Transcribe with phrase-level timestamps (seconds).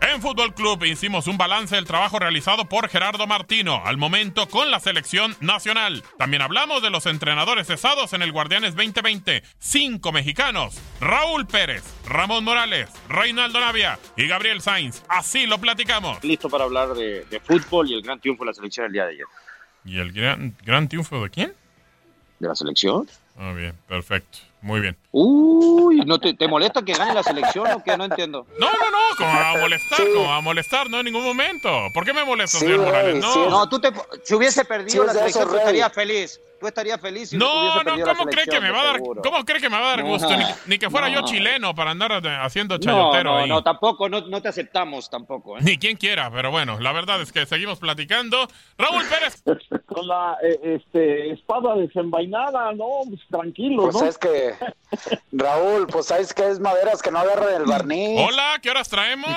[0.00, 4.70] En Fútbol Club hicimos un balance del trabajo realizado por Gerardo Martino al momento con
[4.70, 6.02] la selección nacional.
[6.18, 9.42] También hablamos de los entrenadores cesados en el Guardianes 2020.
[9.58, 15.02] Cinco mexicanos: Raúl Pérez, Ramón Morales, Reinaldo Navia y Gabriel Sainz.
[15.08, 16.22] Así lo platicamos.
[16.22, 19.04] Listo para hablar de, de fútbol y el gran triunfo de la selección el día
[19.06, 19.26] de ayer.
[19.84, 21.54] ¿Y el gran, gran triunfo de quién?
[22.38, 23.08] ¿De la selección?
[23.38, 24.38] Ah, bien, perfecto.
[24.60, 24.96] Muy bien.
[25.18, 27.96] Uy, ¿no te, te molesta que gane la selección o qué?
[27.96, 28.46] No entiendo.
[28.58, 31.70] No, no, no, como va a molestar, como va a molestar, no en ningún momento.
[31.94, 33.16] ¿Por qué me molesta, señor Morales?
[33.24, 33.90] No, No, tú te,
[34.24, 36.38] si hubiese perdido Sí, la selección, tú estarías feliz.
[36.58, 39.60] Tú estarías feliz si no, no, ¿cómo cree que me va a dar, cómo cree
[39.60, 40.06] que me va a dar No.
[40.06, 40.34] gusto?
[40.38, 41.26] Ni, ni que fuera yo No.
[41.26, 42.12] chileno para andar
[42.42, 43.48] haciendo No, chayotero no, ahí.
[43.50, 45.58] no, tampoco, no, no te aceptamos tampoco.
[45.58, 45.60] ¿eh?
[45.62, 48.48] Ni quien quiera, pero bueno, la verdad es que seguimos platicando.
[48.78, 49.42] Raúl Pérez,
[49.86, 54.04] Con la eh, este, espada desenvainada, no, pues, tranquilo, Pues ¿no?
[54.06, 54.54] es que,
[55.32, 58.20] Raúl, pues sabes que es maderas que no agarran el barniz.
[58.26, 59.30] hola, ¿qué horas traemos?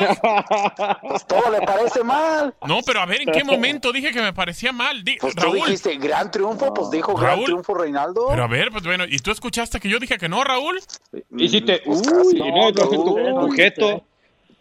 [1.02, 2.54] Pues todo le parece mal.
[2.68, 5.04] No, pero a ver, ¿en qué momento dije que me parecía mal?
[5.04, 7.46] Di- Pues tú Raúl, dijiste gran triunfo, pues dijo gran Raúl.
[7.46, 8.28] triunfo Reinaldo.
[8.30, 10.80] pero a ver, pues bueno, ¿y tú escuchaste que yo dije que no, Raúl?
[11.38, 12.36] Hiciste, Pues uy, casi.
[12.40, 14.04] no, no, No, tu,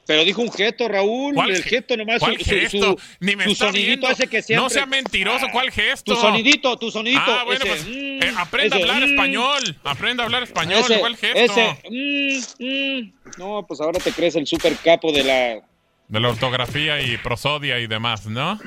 [0.09, 1.35] Pero dijo un gesto, Raúl.
[1.35, 2.19] ¿Cuál el ge- gesto nomás.
[2.19, 2.79] ¿Cuál su, su- gesto?
[2.79, 4.65] su- Ni me su está sonidito ese que siempre.
[4.65, 6.15] No sea mentiroso, ¿cuál gesto?
[6.15, 7.21] Tu sonidito, tu sonidito.
[7.27, 9.77] Ah, bueno, ese, pues mm, eh, aprenda a ese, hablar mm, español.
[9.85, 10.81] Aprenda a hablar español.
[10.81, 11.39] Ese, ¿Cuál gesto?
[11.39, 13.13] ese, mm, mm.
[13.37, 15.61] No, pues ahora te crees el super capo de la.
[16.09, 18.59] De la ortografía y prosodia y demás, ¿no?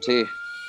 [0.00, 0.24] Sí.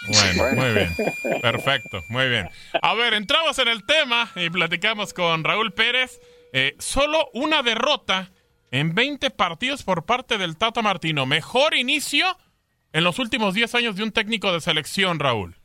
[0.07, 0.95] Bueno, muy bien.
[1.41, 2.47] Perfecto, muy bien.
[2.79, 6.19] A ver, entramos en el tema y platicamos con Raúl Pérez.
[6.53, 8.29] Eh, solo una derrota
[8.75, 11.25] en 20 partidos por parte del Tata Martino.
[11.25, 12.25] Mejor inicio
[12.91, 15.55] en los últimos 10 años de un técnico de selección, Raúl.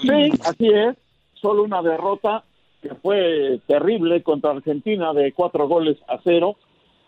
[0.00, 0.96] Sí, así es.
[1.34, 2.44] Solo una derrota
[2.82, 6.56] que fue terrible contra Argentina de cuatro goles a cero.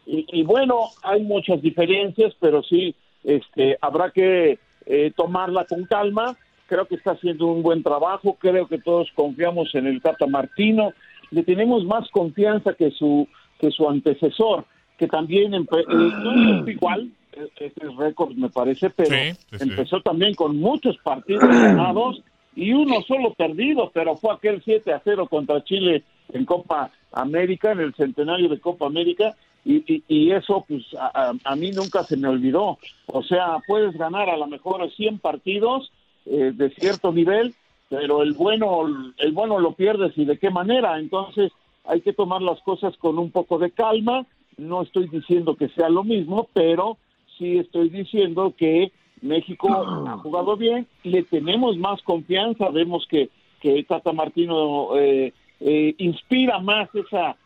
[0.06, 6.36] Y, bueno, hay muchas diferencias, pero sí, este, habrá que eh, tomarla con calma.
[6.66, 8.36] Creo que está haciendo un buen trabajo.
[8.40, 10.94] Creo que todos confiamos en el Tata Martino.
[11.30, 14.64] Le tenemos más confianza que su que su antecesor,
[14.98, 17.10] que también empe- eh, no igual.
[17.32, 19.62] Este es récord, me parece, pero Sí, sí, sí.
[19.70, 22.20] empezó también con muchos partidos ganados
[22.56, 26.02] y uno solo perdido, pero fue aquel 7 a 0 contra Chile
[26.32, 31.30] en Copa América, en el centenario de Copa América, y, y- y eso pues a,
[31.30, 32.78] a- a mí nunca se me olvidó.
[33.06, 35.92] O sea, puedes ganar a lo mejor 100 partidos
[36.26, 37.54] eh, de cierto nivel,
[37.88, 38.84] pero el bueno,
[39.18, 40.98] el bueno lo pierdes y de qué manera.
[40.98, 41.52] Entonces
[41.88, 44.26] hay que tomar las cosas con un poco de calma.
[44.56, 46.98] No estoy diciendo que sea lo mismo, pero
[47.38, 48.92] sí estoy diciendo que
[49.22, 53.30] México ha jugado bien, le tenemos más confianza, vemos que,
[53.60, 57.36] que Tata Martino eh, eh, inspira más esa,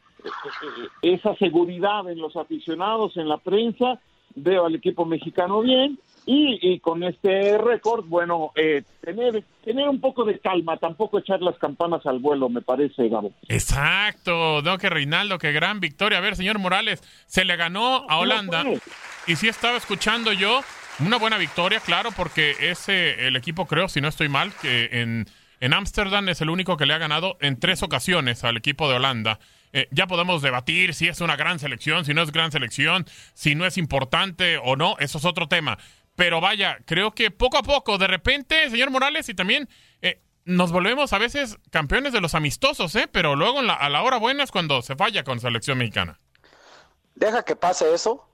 [1.00, 4.00] esa seguridad en los aficionados, en la prensa,
[4.34, 10.24] veo al equipo mexicano bien, Y, con este récord, bueno, eh, tener, tener un poco
[10.24, 13.32] de calma, tampoco echar las campanas al vuelo, me parece, Gabo.
[13.48, 16.18] Exacto, no, que Reinaldo, qué gran victoria.
[16.18, 18.64] A ver, señor Morales, se le ganó a Holanda.
[19.26, 20.60] Y sí estaba escuchando yo,
[21.00, 25.26] una buena victoria, claro, porque ese, el equipo, creo, si no estoy mal, que en
[25.62, 28.96] en Ámsterdam es el único que le ha ganado en tres ocasiones al equipo de
[28.96, 29.38] Holanda.
[29.72, 33.54] Eh, ya podemos debatir si es una gran selección, si no es gran selección, si
[33.54, 35.78] no es importante o no, eso es otro tema.
[36.16, 39.68] Pero vaya, creo que poco a poco, de repente, señor Morales, y también
[40.02, 43.08] eh, nos volvemos a veces campeones de los amistosos, ¿eh?
[43.10, 46.20] pero luego a la hora buena es cuando se falla con selección mexicana.
[47.14, 48.32] Deja que pase eso,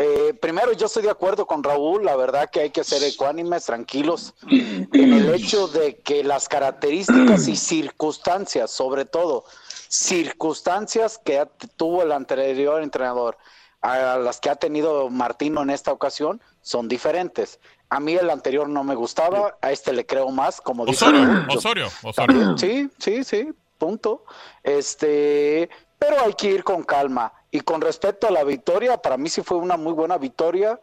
[0.00, 3.64] eh, primero, yo estoy de acuerdo con Raúl, la verdad que hay que ser ecuánimes,
[3.64, 9.44] tranquilos, en el hecho de que las características y circunstancias, sobre todo,
[9.88, 11.44] circunstancias que
[11.76, 13.38] tuvo el anterior entrenador
[13.80, 17.60] a las que ha tenido Martino en esta ocasión son diferentes.
[17.88, 21.46] A mí el anterior no me gustaba, a este le creo más, como dice Osorio,
[21.48, 22.58] Osorio, Osorio.
[22.58, 24.24] Sí, sí, sí, punto.
[24.62, 27.32] Este, pero hay que ir con calma.
[27.50, 30.78] Y con respecto a la victoria, para mí sí fue una muy buena victoria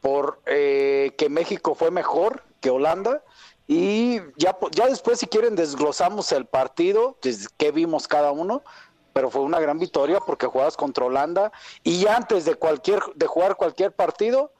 [0.00, 3.24] por eh, que México fue mejor que Holanda.
[3.66, 7.18] Y ya, ya después, si quieren, desglosamos el partido,
[7.56, 8.62] que vimos cada uno,
[9.12, 11.50] pero fue una gran victoria porque jugabas contra Holanda
[11.82, 14.52] y antes de cualquier de jugar cualquier partido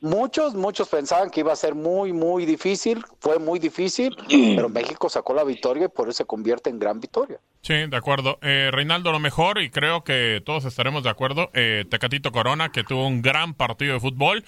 [0.00, 5.08] Muchos, muchos pensaban que iba a ser muy, muy difícil, fue muy difícil, pero México
[5.08, 7.40] sacó la victoria y por eso se convierte en gran victoria.
[7.62, 8.38] Sí, de acuerdo.
[8.42, 12.84] Eh, Reinaldo, lo mejor, y creo que todos estaremos de acuerdo, eh, Tecatito Corona, que
[12.84, 14.44] tuvo un gran partido de fútbol,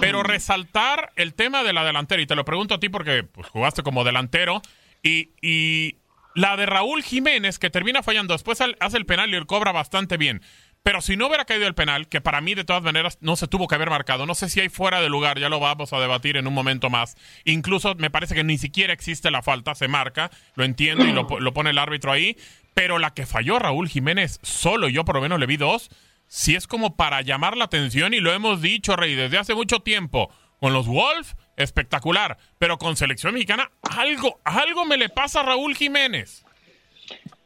[0.00, 3.48] pero resaltar el tema de la delantera, y te lo pregunto a ti porque pues,
[3.48, 4.62] jugaste como delantero,
[5.02, 5.96] y, y
[6.34, 10.16] la de Raúl Jiménez, que termina fallando, después hace el penal y el cobra bastante
[10.16, 10.42] bien.
[10.84, 13.48] Pero si no hubiera caído el penal, que para mí de todas maneras no se
[13.48, 15.98] tuvo que haber marcado, no sé si hay fuera de lugar, ya lo vamos a
[15.98, 17.16] debatir en un momento más.
[17.46, 21.26] Incluso me parece que ni siquiera existe la falta, se marca, lo entiendo y lo,
[21.26, 22.36] pone el árbitro ahí.
[22.74, 25.88] Pero la que falló Raúl Jiménez solo, yo por lo menos le vi dos,
[26.26, 29.80] si es como para llamar la atención y lo hemos dicho, Rey, desde hace mucho
[29.80, 30.30] tiempo.
[30.60, 32.36] Con los Wolves, espectacular.
[32.58, 36.44] Pero con selección mexicana, algo, algo me le pasa a Raúl Jiménez.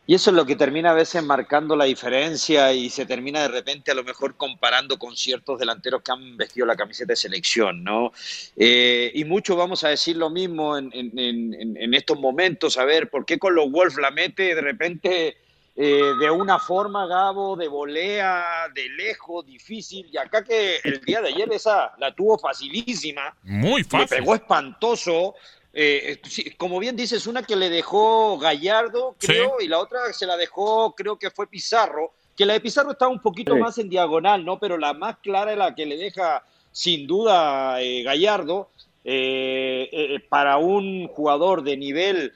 [0.08, 3.48] Y eso es lo que termina a veces marcando la diferencia y se termina de
[3.48, 7.84] repente a lo mejor comparando con ciertos delanteros que han vestido la camiseta de selección,
[7.84, 8.12] ¿no?
[8.56, 13.38] Eh, y mucho vamos a decir lo mismo en, estos momentos, a ver, ¿por qué
[13.38, 15.36] con los Wolves la mete de repente
[15.76, 18.42] eh, de una forma, Gabo, de volea,
[18.74, 20.08] de lejos, difícil?
[20.10, 23.36] Y acá que el día de ayer esa la tuvo facilísima.
[23.42, 24.08] Muy fácil.
[24.08, 25.34] Le pegó espantoso.
[25.80, 26.20] Eh,
[26.56, 30.92] como bien dices, una que le dejó Gallardo, creo, y la otra se la dejó,
[30.96, 34.58] creo que fue Pizarro, que la de Pizarro estaba un poquito más en diagonal, ¿no?
[34.58, 38.70] Pero la más clara es la que le deja, sin duda, eh, Gallardo.
[39.04, 42.32] Eh, para un jugador de nivel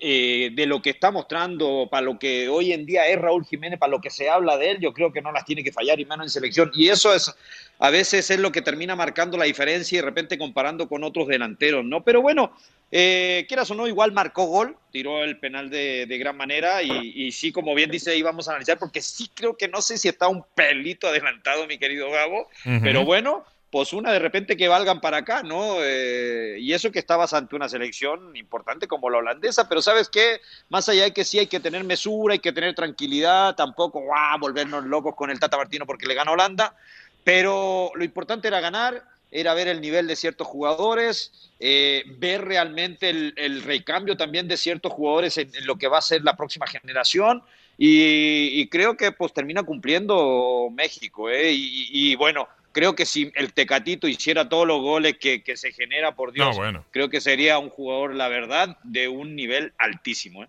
[0.00, 3.78] eh, de lo que está mostrando, para lo que hoy en día es Raúl Jiménez,
[3.78, 6.00] para lo que se habla de él, yo creo que no las tiene que fallar
[6.00, 6.70] y menos en selección.
[6.74, 7.32] Y eso es,
[7.78, 11.28] a veces es lo que termina marcando la diferencia y de repente comparando con otros
[11.28, 12.02] delanteros, ¿no?
[12.02, 12.52] Pero bueno,
[12.90, 17.52] eh, quieras o no, igual marcó gol, tiró el penal de, gran manera y, sí,
[17.52, 20.44] como bien dice, íbamos a analizar, porque sí creo que no sé si está un
[20.54, 22.48] pelito adelantado, mi querido Gabo,
[22.82, 25.76] pero bueno, pues una de repente que valgan para acá, ¿no?
[25.80, 30.42] Eh, y eso que estabas ante una selección importante como la holandesa, pero ¿sabes qué?
[30.68, 34.38] Más allá de que sí hay que tener mesura, hay que tener tranquilidad, tampoco, ¡guau!,
[34.38, 36.76] volvernos locos con el Tata Martino porque le gana Holanda,
[37.24, 43.08] pero lo importante era ganar, era ver el nivel de ciertos jugadores, eh, ver realmente
[43.08, 47.42] el, recambio también de ciertos jugadores en, lo que va a ser la próxima generación.
[47.78, 51.52] Y, creo que pues termina cumpliendo México, ¿eh?
[51.54, 56.32] y bueno, creo que si el Tecatito hiciera todos los goles que, se genera, por
[56.32, 56.58] Dios,
[56.90, 60.44] creo que sería un jugador, la verdad, de un nivel altísimo.
[60.44, 60.48] ¿eh?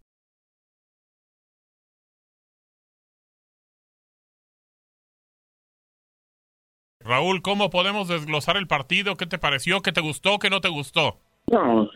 [7.03, 9.15] Raúl, ¿cómo podemos desglosar el partido?
[9.15, 9.81] ¿Qué te pareció?
[9.81, 10.37] ¿Qué te gustó?
[10.39, 11.17] ¿Qué no te gustó?
[11.51, 11.89] No,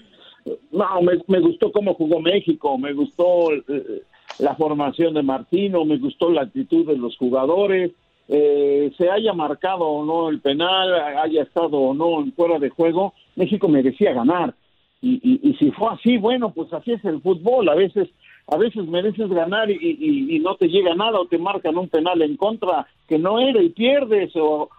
[0.72, 4.02] no me, gustó cómo jugó México, me gustó eh,
[4.40, 7.92] la formación de Martino, me gustó la actitud de los jugadores,
[8.28, 12.70] eh, se haya marcado o no el penal, haya estado o no en fuera de
[12.70, 14.56] juego, México merecía ganar.
[15.02, 17.70] Y, y, y, si fue así, bueno, pues así es el fútbol.
[17.70, 18.10] A veces,
[18.48, 22.20] a veces mereces ganar y, y, no te llega nada o te marcan un penal
[22.24, 24.32] en contra que no era y pierdes.
[24.36, 24.70] O,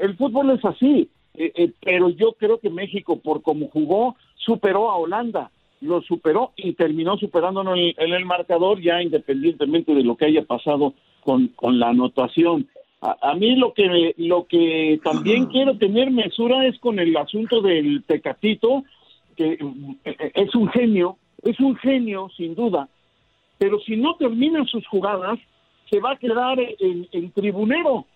[0.00, 1.10] el fútbol es así.
[1.34, 5.50] Eh, eh, pero yo creo que México, por como jugó, superó a Holanda
[5.82, 10.42] lo superó y terminó superándonos en, en el marcador ya independientemente de lo que haya
[10.42, 12.68] pasado con, con la anotación.
[13.00, 18.04] A, mí lo que lo que también quiero tener mesura es con el asunto del
[18.04, 18.84] Tecatito,
[19.36, 19.58] que
[20.04, 22.88] eh, es un genio, es un genio sin duda,
[23.58, 25.40] pero si no terminan sus jugadas,
[25.90, 28.06] se va a quedar en, tribunero,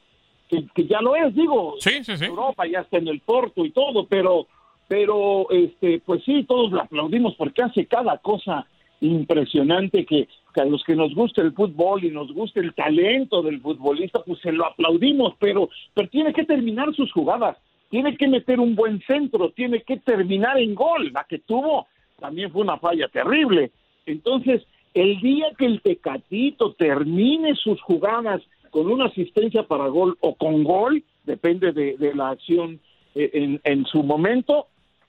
[0.48, 2.24] que, ya lo es, digo, sí, sí, sí.
[2.24, 4.46] Europa ya está en el Porto y todo, pero
[4.88, 8.66] pero este pues sí todos lo aplaudimos porque hace cada cosa
[9.00, 13.60] impresionante que, a los que nos gusta el fútbol y nos gusta el talento del
[13.60, 17.58] futbolista pues se lo aplaudimos pero pero tiene que terminar sus jugadas
[17.90, 21.88] tiene que meter un buen centro tiene que terminar en gol la que tuvo
[22.18, 23.70] también fue una falla terrible
[24.06, 24.62] entonces
[24.94, 28.40] el día que el Tecatito termine sus jugadas
[28.76, 32.78] con una asistencia para gol o con gol depende de, de la acción
[33.14, 34.66] eh, en, en su momento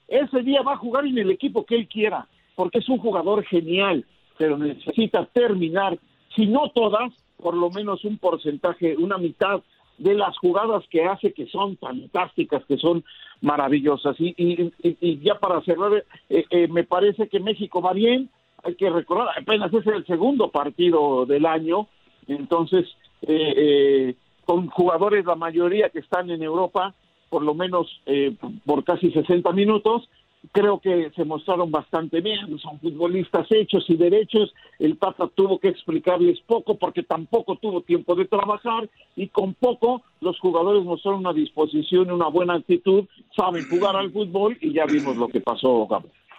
[0.07, 3.43] ese día va a jugar en el equipo que él quiera, porque es un jugador
[3.43, 4.05] genial,
[4.37, 5.99] pero necesita terminar,
[6.33, 9.59] si no todas, por lo menos un porcentaje, una mitad
[9.97, 13.03] de las jugadas que hace que son fantásticas, que son
[13.41, 14.15] maravillosas.
[14.17, 14.33] Y,
[14.81, 18.29] y, ya para cerrar, eh, eh, me parece que México va bien,
[18.63, 21.89] hay que recordar, apenas es el segundo partido del año,
[22.29, 22.85] entonces
[23.21, 26.93] eh, con jugadores la mayoría que están en Europa,
[27.29, 30.09] por lo menos eh, por casi 60 minutos.
[30.53, 34.53] Creo que se mostraron bastante bien, son futbolistas hechos y derechos.
[34.79, 40.03] El Tata tuvo que explicarles poco porque tampoco tuvo tiempo de trabajar y con poco
[40.21, 43.05] los jugadores mostraron una disposición y una buena actitud,
[43.35, 45.87] saben jugar al fútbol y ya vimos lo que pasó.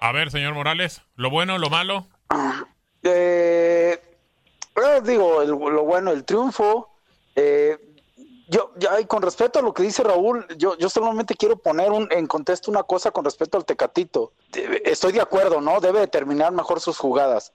[0.00, 2.06] A ver, señor Morales, lo bueno, lo malo.
[3.02, 3.37] Eh,
[5.02, 6.90] digo, lo bueno, el triunfo.
[7.36, 7.78] Eh,
[8.48, 11.92] yo, ya, y con respecto a lo que dice Raúl, yo, yo solamente quiero poner
[11.92, 14.32] un, en contexto una cosa con respecto al Tecatito.
[14.84, 15.80] Estoy de acuerdo, ¿no?
[15.80, 17.52] Debe determinar mejor sus jugadas.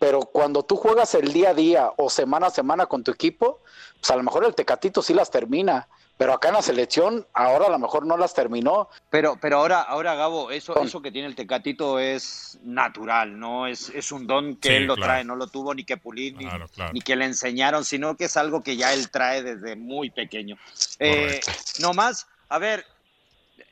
[0.00, 3.60] Pero cuando tú juegas el día a día o semana a semana con tu equipo,
[4.00, 7.66] pues a lo mejor el Tecatito sí las termina pero acá en la selección ahora
[7.66, 8.88] a lo mejor no las terminó.
[9.10, 13.90] Pero, pero ahora, ahora Gabo, eso, eso que tiene el Tecatito es natural, no es,
[13.90, 17.16] es un don que él lo trae, no lo tuvo ni que pulir ni, que
[17.16, 20.56] le enseñaron, sino que es algo que ya él trae desde muy pequeño.
[20.98, 21.40] Eh,
[21.80, 22.86] no más, a ver,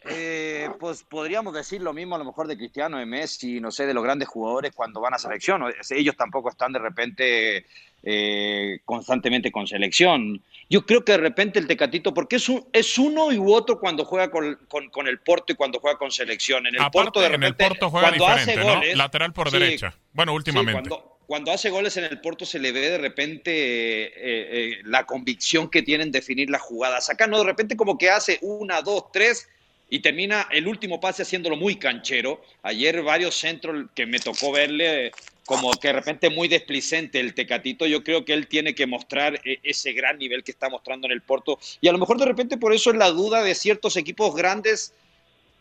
[0.04, 3.86] eh, pues podríamos decir lo mismo a lo mejor de Cristiano, de Messi, no sé,
[3.86, 5.62] de los grandes jugadores cuando van a selección.
[5.90, 7.66] Ellos tampoco están de repente
[8.02, 10.42] eh, constantemente con selección.
[10.68, 14.04] Yo creo que de repente el Tecatito, porque es, un, es uno y otro cuando
[14.04, 14.58] juega con,
[14.90, 16.66] con, el Porto y cuando juega con selección.
[16.66, 18.80] En el Porto de repente, en el Porto juega diferente, ¿no?
[18.96, 19.94] Lateral por derecha.
[20.12, 20.90] Bueno, últimamente.
[21.26, 25.70] cuando, hace goles en el Porto se le ve de repente eh, eh, la convicción
[25.70, 27.10] que tiene en definir las jugadas.
[27.10, 29.48] Acá no, de repente como que hace una, dos, tres
[29.92, 32.40] y termina el último pase haciéndolo muy canchero.
[32.62, 35.12] Ayer varios centros que me tocó verle
[35.44, 39.38] como que de repente muy desplicente el Tecatito, yo creo que él tiene que mostrar
[39.44, 42.24] eh, ese gran nivel que está mostrando en el Porto y a lo mejor de
[42.24, 44.94] repente por eso es la duda de ciertos equipos grandes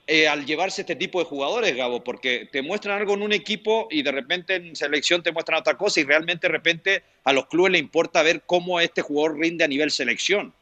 [0.07, 3.89] eh, al llevarse este tipo de jugadores, Gabo, porque te muestran algo en un equipo
[3.91, 7.47] y de repente en selección te muestran otra cosa y realmente de repente a los
[7.47, 10.53] clubes le importa ver cómo este jugador rinde a nivel selección.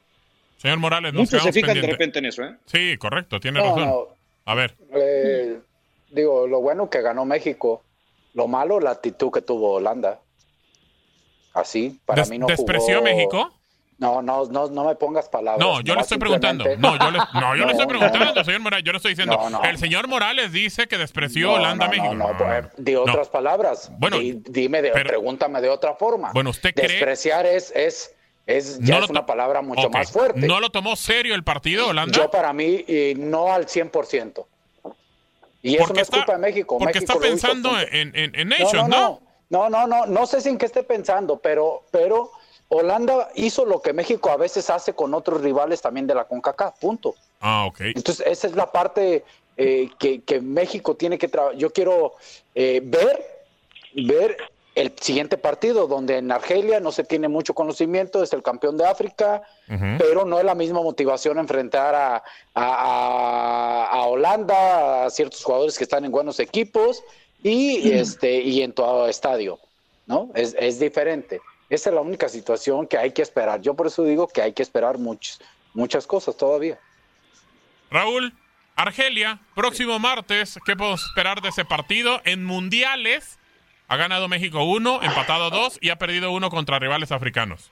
[0.59, 2.57] Señor Morales, no se fijan de repente en eso, ¿eh?
[2.65, 4.05] Sí, correcto, tiene razón.
[4.45, 4.75] A ver.
[4.93, 5.59] Eh,
[6.11, 7.83] digo, lo bueno que ganó México
[8.33, 10.19] lo malo, la actitud que tuvo Holanda.
[11.53, 13.51] Así, para mí no ¿Despreció México?
[13.97, 15.59] No, no, no, no me pongas palabras.
[15.59, 16.63] No, yo le estoy preguntando.
[16.77, 18.85] No, yo le, no, yo le estoy preguntando, señor Morales.
[18.85, 19.37] Yo le estoy diciendo.
[19.63, 22.13] el señor Morales dice que despreció Holanda a México.
[22.13, 23.91] No, no, pues, de otras palabras.
[23.97, 26.31] Bueno, dime, de, pregúntame de otra forma.
[26.33, 26.87] Bueno, usted cree.
[26.87, 28.15] Despreciar es, es,
[28.57, 30.39] es ya es una palabra mucho más fuerte.
[30.47, 32.17] ¿No lo tomó serio el partido, Holanda?
[32.17, 32.85] Yo, para mí,
[33.17, 34.45] no al 100%.
[35.61, 36.77] Y eso no es culpa de México.
[36.77, 40.67] Porque está pensando en, en, Nations, no no, no no, no, sé si en qué
[40.67, 42.31] esté pensando, pero, pero
[42.67, 46.79] Holanda hizo lo que México a veces hace con otros rivales también de la CONCACAF,
[46.79, 47.15] punto.
[47.41, 47.81] Ah, ok.
[47.95, 49.23] Entonces, esa es la parte
[49.57, 51.57] eh, que, que, México tiene que trabajar.
[51.57, 52.13] Yo quiero
[52.53, 53.45] eh, ver,
[53.95, 54.37] ver
[54.79, 58.85] el siguiente partido, donde en Argelia no se tiene mucho conocimiento, es el campeón de
[58.85, 59.41] África,
[59.97, 62.23] pero no es la misma motivación enfrentar a,
[62.55, 67.03] a, Holanda, a ciertos jugadores que están en buenos equipos
[67.43, 69.59] y, este, y en todo estadio.
[70.07, 70.29] ¿no?
[70.33, 71.41] Es, es diferente.
[71.69, 73.61] Esa es la única situación que hay que esperar.
[73.61, 75.41] Yo por eso digo que hay que esperar muchos,
[75.73, 76.79] muchas cosas todavía.
[77.91, 78.33] Raúl,
[78.75, 82.21] Argelia, próximo martes, ¿qué podemos esperar de ese partido?
[82.23, 83.38] En mundiales
[83.89, 87.71] ha ganado México uno, empatado dos y ha perdido uno contra rivales africanos.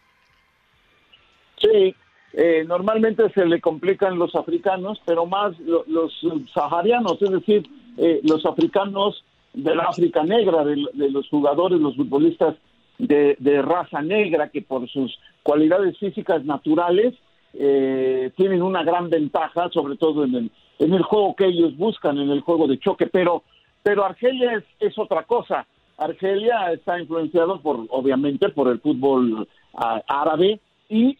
[1.60, 1.96] Sí,
[2.34, 6.12] eh, normalmente se le complican los africanos, pero más los
[6.54, 10.76] saharianos, es decir, eh, los africanos de la África negra, de,
[11.12, 12.56] los jugadores, los futbolistas
[12.98, 17.14] de, raza negra, que por sus cualidades físicas naturales
[17.54, 22.18] eh, tienen una gran ventaja, sobre todo en el, en el juego que ellos buscan,
[22.18, 23.44] en el juego de choque, pero,
[23.84, 25.68] pero Argelia es otra cosa.
[25.98, 31.18] Argelia está influenciado por, obviamente, por el fútbol ah, árabe y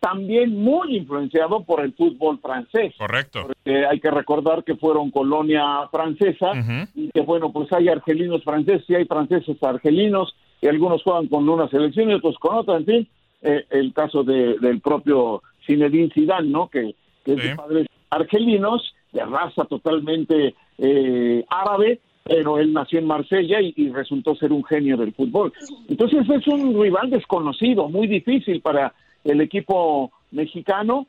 [0.00, 2.94] también muy influenciado por el fútbol francés.
[2.98, 3.46] Correcto.
[3.46, 6.52] Porque hay que recordar que fueron colonia francesa
[6.94, 11.48] y que, bueno, pues hay argelinos franceses y hay franceses argelinos y algunos juegan con
[11.48, 13.08] una selección y otros con otra, en fin.
[13.40, 16.68] Eh, el caso de, del propio Zinedine Zidane, ¿no?
[16.68, 23.60] Que, es de padres argelinos, de raza totalmente eh, árabe, pero él nació en Marsella
[23.60, 25.52] y, resultó ser un genio del fútbol.
[25.88, 31.06] Entonces es un rival desconocido, muy difícil para el equipo mexicano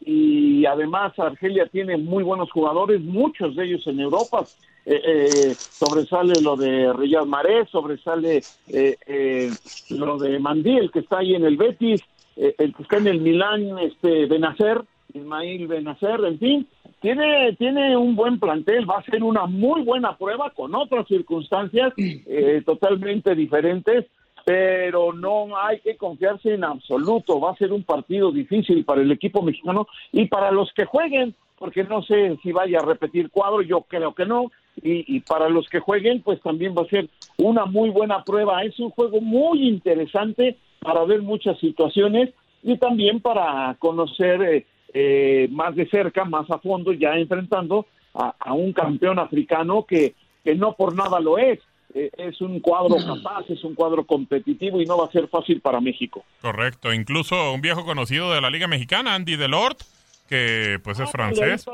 [0.00, 4.46] y, además Argelia tiene muy buenos jugadores, muchos de ellos en Europa.
[4.86, 9.50] Eh, eh, sobresale lo de Riyad Mahrez, sobresale eh,
[9.90, 12.00] lo de Mandí, el que está ahí en el Betis,
[12.36, 14.82] el que está en el Milán, este Benacer,
[15.12, 16.68] Ismail Benacer, en fin,
[17.00, 21.92] tiene, tiene un buen plantel, va a ser una muy buena prueba con otras circunstancias
[22.64, 24.06] totalmente diferentes
[24.46, 27.40] pero no hay que confiarse en absoluto.
[27.40, 31.34] Va a ser un partido difícil para el equipo mexicano y para los que jueguen,
[31.58, 34.52] porque no sé si vaya a repetir cuadro, yo creo que no.
[34.80, 38.62] Y, para los que jueguen, pues también va a ser una muy buena prueba.
[38.62, 45.48] Es un juego muy interesante para ver muchas situaciones y también para conocer eh, eh,
[45.50, 50.54] más de cerca, más a fondo, ya enfrentando a, a un campeón africano que, que
[50.54, 51.60] no por nada lo es
[51.94, 55.62] eh, es un cuadro capaz, es un cuadro competitivo y no va a ser fácil
[55.62, 56.24] para México.
[56.42, 59.80] Correcto, incluso un viejo conocido de la Liga Mexicana, Andy Delort,
[60.28, 61.64] que pues es ah, francés.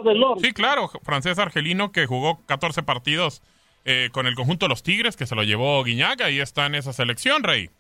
[0.41, 3.43] Sí, claro, francés argelino que jugó 14 partidos
[3.85, 6.77] eh, con el conjunto de los Tigres, que se lo llevó Guiñaga y está en
[6.77, 7.71] esa selección, Rey.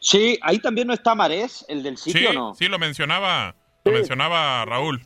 [0.00, 2.54] Sí, ahí también no está Marés, el del sitio, ¿no?
[2.54, 5.02] Sí, lo mencionaba, lo mencionaba Raúl.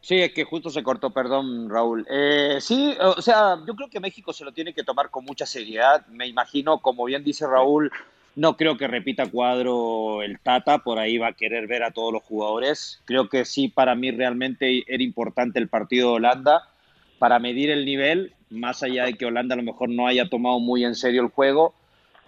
[0.00, 2.06] Sí, es que justo se cortó, perdón, Raúl.
[2.08, 5.46] Eh, sí, o sea, yo creo que México se lo tiene que tomar con mucha
[5.46, 6.06] seriedad.
[6.06, 7.90] Me imagino, como bien dice Raúl,
[8.36, 12.12] no creo que repita cuadro el Tata, por ahí va a querer ver a todos
[12.12, 13.02] los jugadores.
[13.04, 16.68] Creo que sí, para mí realmente era importante el partido de Holanda
[17.18, 20.60] para medir el nivel, más allá de que Holanda a lo mejor no haya tomado
[20.60, 21.74] muy en serio el juego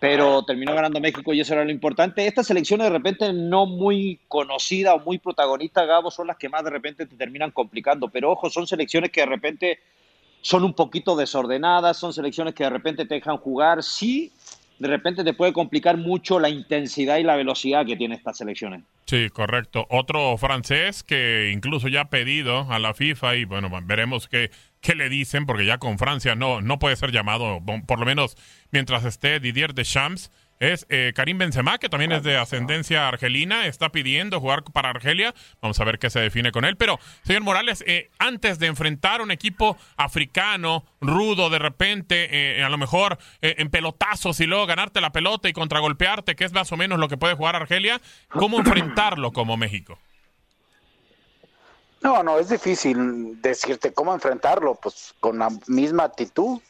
[0.00, 2.26] pero terminó ganando México y eso era lo importante.
[2.26, 6.62] Estas selecciones de repente no muy conocidas o muy protagonistas, Gabo, son las que más
[6.64, 9.78] de repente te terminan complicando, pero ojo, son selecciones que de repente
[10.40, 14.30] son un poquito desordenadas, son selecciones que de repente te dejan jugar, sí,
[14.78, 18.82] de repente te puede complicar mucho la intensidad y la velocidad que tiene estas selecciones.
[19.06, 19.86] Sí, correcto.
[19.90, 24.50] Otro francés que incluso ya ha pedido a la FIFA y bueno, veremos qué,
[24.80, 28.36] qué le dicen, porque ya con Francia no, no puede ser llamado, por lo menos
[28.70, 33.90] mientras esté Didier Deschamps es eh, Karim Benzema, que también es de ascendencia argelina, está
[33.90, 35.34] pidiendo jugar para Argelia.
[35.60, 36.76] Vamos a ver qué se define con él.
[36.76, 42.68] Pero, señor Morales, eh, antes de enfrentar un equipo africano, rudo, de repente, eh, a
[42.68, 46.76] lo mejor en pelotazos y luego ganarte la pelota y contragolpearte, que es más o
[46.76, 49.98] menos lo que puede jugar Argelia, ¿cómo enfrentarlo como México?
[52.00, 56.60] No, no, es difícil decirte cómo enfrentarlo, pues con la misma actitud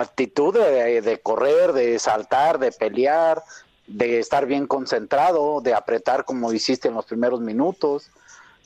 [0.00, 3.42] actitud de, correr, de saltar, de pelear,
[3.86, 8.10] de estar bien concentrado, de apretar como hiciste en los primeros minutos.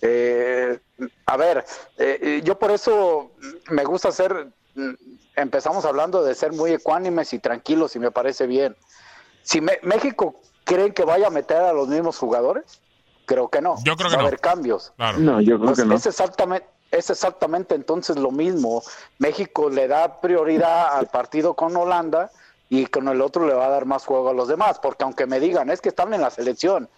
[0.02, 0.78] Eh,
[1.26, 1.64] a ver,
[1.98, 3.32] eh, yo por eso
[3.70, 4.48] me gusta ser,
[5.36, 8.76] empezamos hablando de ser muy ecuánimes y tranquilos y me parece bien.
[9.42, 10.34] Si México
[10.64, 12.80] cree que vaya a meter a los mismos jugadores,
[13.30, 13.76] creo que no.
[13.84, 14.92] Yo creo que Va a haber cambios.
[14.98, 15.94] No, yo creo pues que no.
[15.94, 18.82] Es exactamente, es exactamente entonces lo mismo.
[19.18, 22.32] México le da prioridad al partido con Holanda
[22.68, 25.26] y con el otro le va a dar más juego a los demás, porque aunque
[25.26, 26.88] me digan, es que están en la selección.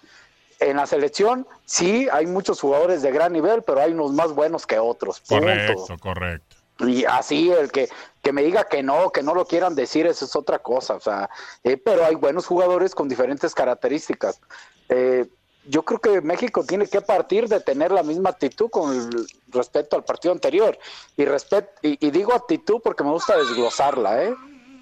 [0.59, 4.66] En la selección sí hay muchos jugadores de gran nivel, pero hay unos más buenos
[4.66, 5.21] que otros.
[5.29, 6.57] Correcto, correcto.
[6.79, 7.90] Y así el que,
[8.23, 10.95] que me diga que no, que no lo quieran decir, eso es otra cosa.
[10.95, 11.29] O sea,
[11.62, 14.40] eh, pero hay buenos jugadores con diferentes características.
[14.88, 15.27] Eh,
[15.66, 19.11] yo creo que México tiene que partir de tener la misma actitud con
[19.48, 20.79] respecto al partido anterior.
[21.16, 21.25] Y,
[21.83, 24.35] y, digo actitud porque me gusta desglosarla, ¿eh?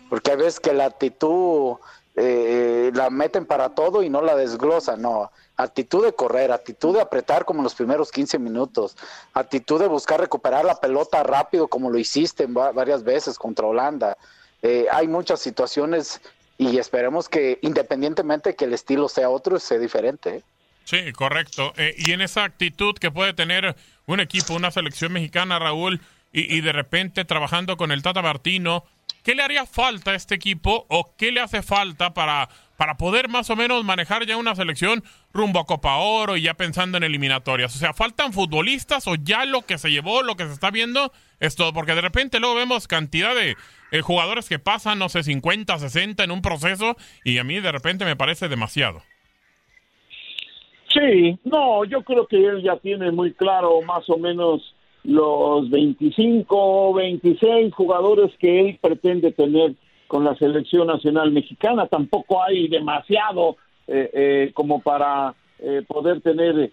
[0.09, 1.77] Porque hay veces que la actitud
[2.16, 5.31] eh, la meten para todo y no la desglosan, no.
[5.57, 8.97] Actitud de correr, actitud de apretar como en los primeros 15 minutos,
[9.35, 14.16] actitud de buscar recuperar la pelota rápido como lo hiciste varias veces contra Holanda.
[14.62, 16.21] Eh, hay muchas situaciones
[16.59, 20.37] y esperemos que independientemente que el estilo sea otro, sea diferente.
[20.37, 20.45] ¿eh?
[20.90, 21.72] Sí, correcto.
[21.96, 23.76] y en esa actitud que puede tener
[24.07, 26.00] un equipo, una selección mexicana, Raúl,
[26.33, 28.85] y, y de repente trabajando con el Tata Martino,
[29.22, 33.29] ¿Qué le haría falta a este equipo o qué le hace falta para, para poder
[33.29, 37.05] más o menos manejar ya una selección rumbo a Copa Oro y ya pensando en
[37.05, 37.74] eliminatorias?
[37.76, 41.12] O sea, ¿faltan futbolistas o ya lo que se llevó, lo que se está viendo
[41.38, 41.74] es todo?
[41.74, 43.57] Porque de repente luego vemos cantidad de
[43.90, 47.72] eh, jugadores que pasan, no sé, 50, 60 en un proceso y a mí de
[47.72, 49.03] repente me parece demasiado.
[50.92, 54.74] Sí, no, yo creo que él ya tiene muy claro más o menos
[55.05, 59.74] los 25 o 26 jugadores que él pretende tener
[60.09, 61.87] con la selección nacional mexicana.
[61.87, 66.70] Tampoco hay demasiado eh, eh, como para eh, poder tener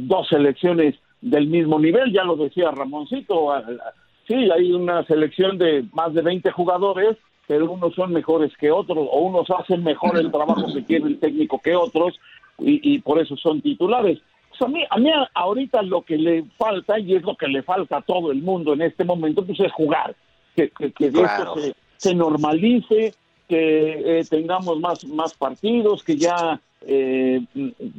[0.00, 3.52] dos selecciones del mismo nivel, ya lo decía Ramoncito.
[4.26, 9.06] Sí, hay una selección de más de 20 jugadores, pero unos son mejores que otros,
[9.10, 12.18] o unos hacen mejor el trabajo que quiere el técnico que otros,
[12.58, 14.20] y, y por eso son titulares.
[14.60, 17.98] A mí, a mí ahorita lo que le falta, y es lo que le falta
[17.98, 20.16] a todo el mundo en este momento, pues es jugar,
[20.54, 21.54] que, que, esto
[21.96, 23.14] se, normalice,
[23.48, 27.42] que eh, tengamos más, más partidos, que ya eh,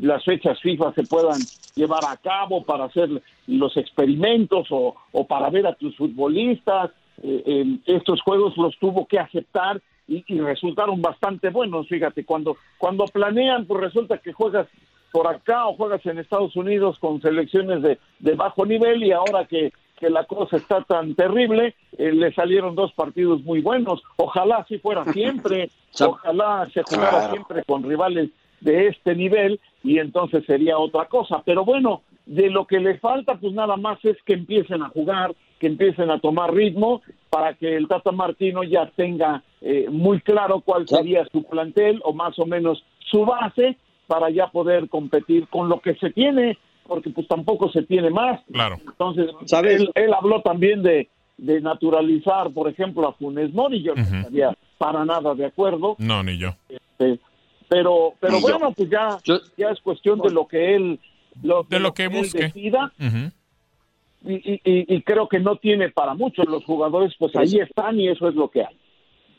[0.02, 1.40] las fechas FIFA se puedan
[1.76, 3.10] llevar a cabo para hacer
[3.46, 6.92] los experimentos o, o para ver a tus futbolistas.
[7.22, 11.88] Eh, estos juegos los tuvo que aceptar y, y, resultaron bastante buenos.
[11.88, 14.68] Fíjate, cuando, cuando planean, pues resulta que juegas
[15.12, 19.46] por acá o juegas en Estados Unidos con selecciones de, de bajo nivel y ahora
[19.46, 24.02] que, que la cosa está tan terrible, eh, le salieron dos partidos muy buenos.
[24.18, 28.30] Ojalá así fuera siempre, ojalá se jugara siempre con rivales
[28.62, 31.42] de este nivel y entonces sería otra cosa.
[31.46, 35.34] Pero bueno, de lo que le falta, pues nada más es que empiecen a jugar,
[35.60, 40.62] que empiecen a tomar ritmo para que el Tata Martino ya tenga eh, muy claro
[40.62, 45.70] cuál sería su plantel o más o menos su base para ya poder competir con
[45.70, 48.42] lo que se tiene, porque pues tampoco se tiene más.
[48.52, 48.78] Claro.
[48.86, 49.32] Entonces,
[49.96, 55.06] Él, habló también de, de naturalizar, por ejemplo, a Funes Mori, yo no estaría para
[55.06, 55.96] nada de acuerdo.
[55.98, 56.54] No, ni yo.
[56.68, 57.20] Este,
[57.70, 59.18] pero pero bueno, pues ya,
[59.58, 61.00] ya es cuestión de lo que él
[61.44, 62.44] lo, de, lo que, busque.
[62.44, 62.92] decida.
[64.26, 68.10] y, y, y, creo que no tiene para muchos los jugadores, pues ahí están y
[68.10, 68.78] eso es lo que hay.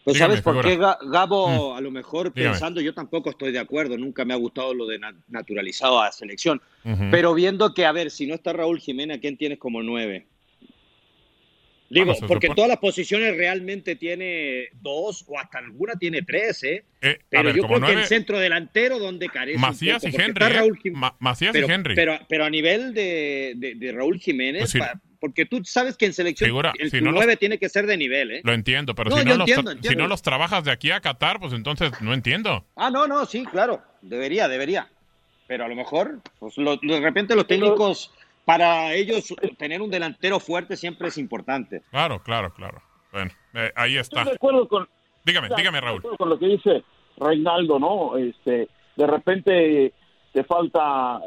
[0.09, 1.75] Pues ¿Sabes por qué, Gabo?
[1.75, 1.77] Mm.
[1.77, 4.99] A lo mejor pensando, yo tampoco estoy de acuerdo, nunca me ha gustado lo de
[5.29, 6.63] naturalizado a selección.
[7.11, 10.27] Pero viendo que, a ver, si no está Raúl Jiménez, ¿quién tienes como nueve?
[11.91, 16.85] Digo, porque todas las posiciones realmente tiene dos o hasta alguna tiene tres, ¿eh?
[17.01, 19.59] eh pero yo creo que el centro delantero donde carece.
[19.59, 20.45] Macías y Henry.
[20.45, 20.93] ¿eh?
[21.19, 21.95] Macías pero, y Henry.
[21.95, 26.91] Pero, a nivel de, de, Raúl Jiménez, pues porque tú sabes que en selección el
[26.91, 28.41] si 9 tiene que ser de nivel, ¿eh?
[28.45, 29.51] Lo entiendo, pero si, no los
[29.83, 32.67] si no los trabajas de aquí a Qatar, pues entonces no entiendo.
[32.77, 34.89] Ah, no, no, sí, claro, debería, debería.
[35.47, 38.13] Pero a lo mejor, pues de repente los técnicos,
[38.49, 41.83] para ellos tener un delantero fuerte siempre es importante.
[41.91, 42.81] Claro, claro, claro.
[43.13, 44.21] Bueno, eh, ahí está.
[44.21, 44.89] Estoy de acuerdo con...
[45.23, 46.01] Dígame, dígame, Raúl.
[46.17, 46.83] Con lo que dice
[47.19, 48.17] Reinaldo, ¿no?
[48.17, 49.93] Este, de repente
[50.33, 51.21] te falta,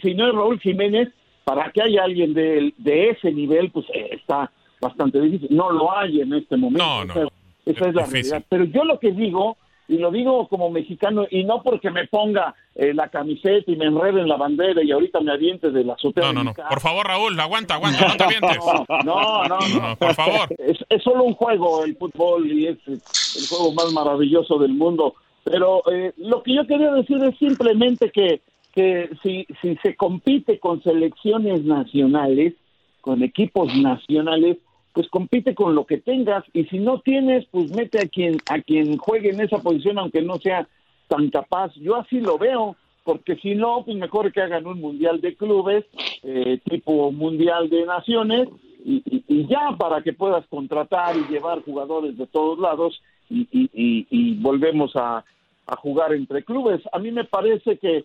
[0.00, 1.10] si no es Raúl Jiménez,
[1.44, 4.50] para que haya alguien de, de ese nivel, pues eh, está
[4.80, 5.54] bastante difícil.
[5.54, 6.82] No lo hay en este momento.
[6.82, 7.30] No, no.
[7.66, 8.42] Esa, es, la realidad.
[8.48, 12.54] Pero yo lo que digo, y lo digo como mexicano, y no porque me ponga
[12.74, 15.94] eh, la camiseta y me enrede en la bandera y ahorita me aviente de la
[15.94, 16.32] azotea.
[16.32, 16.54] No, no, no.
[16.54, 18.58] Por favor, Raúl, aguanta, aguanta, no te avientes.
[19.04, 19.96] No, no, no.
[19.96, 20.48] por favor.
[20.58, 23.00] Es, es, solo un juego el fútbol y es el
[23.48, 25.14] juego más maravilloso del mundo.
[25.44, 28.40] Pero eh, lo que yo quería decir es simplemente que
[28.74, 32.54] que si, si se compite con selecciones nacionales,
[33.00, 34.58] con equipos nacionales,
[34.94, 38.60] pues compite con lo que tengas y si no tienes, pues mete a quien a
[38.60, 40.66] quien juegue en esa posición aunque no sea
[41.08, 41.74] tan capaz.
[41.74, 45.84] Yo así lo veo, porque si no, pues mejor que hagan un mundial de clubes,
[46.22, 48.48] eh, tipo mundial de naciones
[48.84, 54.34] y, y, ya para que puedas contratar y llevar jugadores de todos lados y, y
[54.34, 55.24] volvemos a,
[55.66, 56.82] a jugar entre clubes.
[56.92, 58.04] A mí me parece que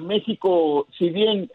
[0.00, 1.50] México, si bien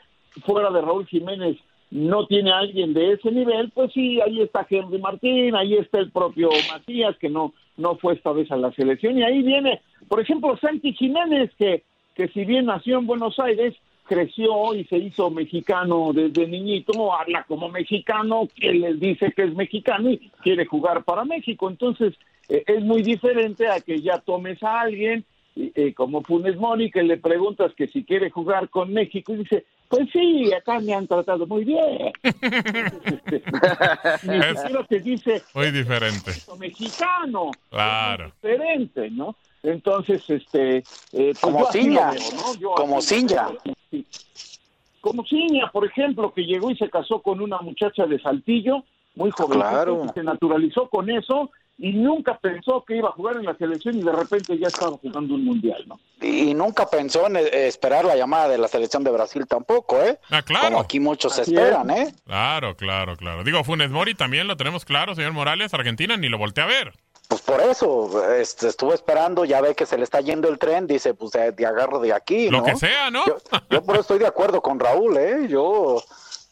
[0.45, 1.57] fuera de Raúl Jiménez
[1.91, 5.99] no tiene a alguien de ese nivel, pues sí, ahí está Henry Martín, ahí está
[5.99, 9.81] el propio Matías, que no, no fue esta vez a la selección, y ahí viene,
[10.07, 11.83] por ejemplo, Santi Jiménez, que,
[12.15, 13.75] que si bien nació en Buenos Aires,
[14.05, 19.55] creció y se hizo mexicano desde niñito, habla como mexicano, que les dice que es
[19.55, 21.69] mexicano y quiere jugar para México.
[21.69, 22.15] Entonces,
[22.49, 25.23] eh, es muy diferente a que ya tomes a alguien
[25.55, 29.65] eh, como Funes Mori que le preguntas que si quiere jugar con México y dice,
[29.89, 32.13] pues sí, acá me han tratado muy bien.
[34.23, 36.31] Ni te dice, muy diferente.
[36.57, 37.51] Mexicano.
[37.69, 38.31] Claro.
[38.41, 39.35] Diferente, ¿no?
[39.63, 40.77] Entonces, este...
[40.77, 42.11] Eh, pues como Ciña,
[42.75, 43.47] como Ciña.
[45.01, 49.31] Como Ciña, por ejemplo, que llegó y se casó con una muchacha de Saltillo, muy
[49.31, 50.05] joven, claro.
[50.13, 54.03] se naturalizó con eso y nunca pensó que iba a jugar en la selección y
[54.03, 55.99] de repente ya estaba jugando un mundial, ¿no?
[56.21, 60.19] Y nunca pensó en eh, esperar la llamada de la selección de Brasil tampoco, ¿eh?
[60.29, 60.67] Ah, claro.
[60.67, 62.13] Como aquí muchos esperan, ¿eh?
[62.25, 63.43] Claro, claro, claro.
[63.43, 66.93] Digo, Funes Mori también lo tenemos claro, señor Morales, Argentina ni lo volteé a ver.
[67.27, 70.85] Pues por eso, este, estuvo esperando, ya ve que se le está yendo el tren,
[70.85, 73.25] dice, pues de, agarro de aquí, Lo que sea, ¿no?
[73.25, 73.37] Yo,
[73.69, 75.47] yo por eso estoy de acuerdo con Raúl, ¿eh?
[75.49, 76.03] Yo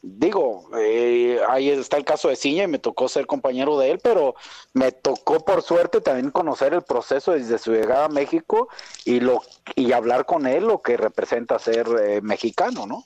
[0.02, 4.00] digo, eh, ahí está el caso de Ciña y me tocó ser compañero de él,
[4.02, 4.36] pero
[4.74, 8.70] me tocó por suerte también conocer el proceso desde su llegada a México
[9.06, 9.42] y lo
[9.76, 13.06] y hablar con él lo que representa ser eh, mexicano, ¿no?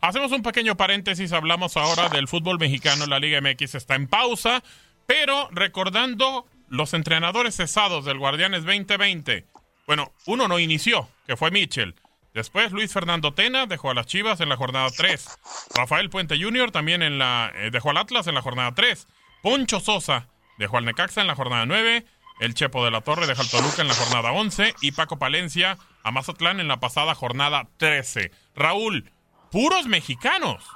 [0.00, 4.62] Hacemos un pequeño paréntesis, hablamos ahora del fútbol mexicano, la Liga MX está en pausa,
[5.06, 9.46] pero recordando los entrenadores cesados del Guardianes 2020.
[9.86, 11.94] Bueno, uno no inició, que fue Mitchell.
[12.34, 15.38] Después Luis Fernando Tena dejó a las Chivas en la jornada 3.
[15.76, 16.72] Rafael Puente Jr.
[16.72, 19.06] también en la, eh, dejó al Atlas en la jornada 3.
[19.40, 20.26] Poncho Sosa
[20.58, 22.04] dejó al Necaxa en la jornada 9.
[22.40, 24.74] El Chepo de la Torre dejó al Toluca en la jornada 11.
[24.80, 28.32] Y Paco Palencia a Mazatlán en la pasada jornada 13.
[28.56, 29.12] Raúl,
[29.54, 30.68] puros mexicanos.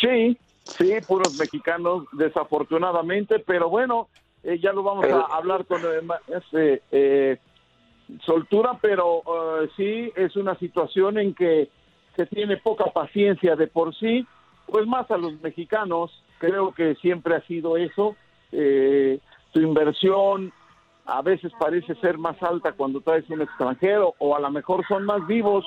[0.00, 4.08] Sí, sí, puros mexicanos, desafortunadamente, pero bueno,
[4.42, 5.80] eh, ya lo vamos a hablar con
[6.26, 7.38] este, eh,
[8.24, 11.68] soltura, pero eh, sí es una situación en que
[12.16, 14.26] se tiene poca paciencia de por sí,
[14.66, 18.16] pues más a los mexicanos, creo que siempre ha sido eso,
[18.50, 20.52] su inversión
[21.10, 25.04] a veces parece ser más alta cuando traes un extranjero o a lo mejor son
[25.04, 25.64] más vivos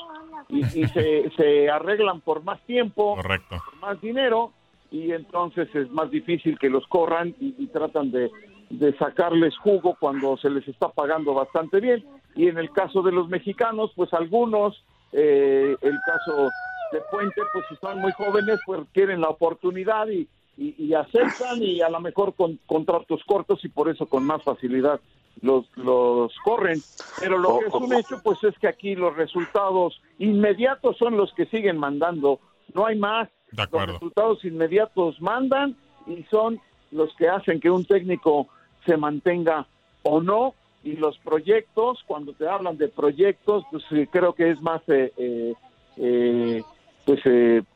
[0.50, 3.58] y, se, se, arreglan por más tiempo, Correcto.
[3.64, 4.52] por más dinero,
[4.92, 8.30] y entonces es más difícil que los corran y, tratan de,
[8.70, 12.06] de, sacarles jugo cuando se les está pagando bastante bien.
[12.36, 16.50] Y en el caso de los mexicanos, pues algunos, eh, el caso
[16.92, 20.28] de Puente, pues si son muy jóvenes, pues quieren la oportunidad y,
[20.58, 25.00] y, aceptan y a lo mejor con contratos cortos y por eso con más facilidad
[25.42, 26.82] los, los corren.
[27.20, 31.34] Pero lo que es un hecho, pues es que aquí los resultados inmediatos son los
[31.34, 32.40] que siguen mandando.
[32.74, 33.30] No hay más.
[33.52, 35.76] Los resultados inmediatos mandan
[36.08, 36.60] y son
[36.92, 38.48] los que hacen que un técnico
[38.86, 39.68] se mantenga
[40.04, 40.56] o no.
[40.84, 45.54] Y los proyectos, cuando te hablan de proyectos, pues eh, creo que es más, eh,
[45.98, 46.64] eh,
[47.06, 47.22] pues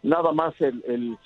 [0.04, 1.18] nada más el el